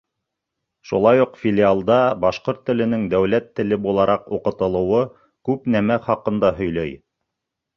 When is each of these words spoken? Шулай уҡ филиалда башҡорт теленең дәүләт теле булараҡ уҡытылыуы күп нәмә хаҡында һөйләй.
Шулай 0.91 1.19
уҡ 1.25 1.35
филиалда 1.41 1.97
башҡорт 2.23 2.63
теленең 2.69 3.05
дәүләт 3.11 3.51
теле 3.59 3.79
булараҡ 3.85 4.27
уҡытылыуы 4.39 5.03
күп 5.51 5.71
нәмә 5.77 6.03
хаҡында 6.09 6.53
һөйләй. 6.63 6.99